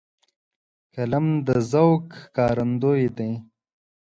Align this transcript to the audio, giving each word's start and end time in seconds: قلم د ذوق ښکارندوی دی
قلم 0.93 1.25
د 1.47 1.49
ذوق 1.71 2.03
ښکارندوی 2.21 3.05
دی 3.17 3.31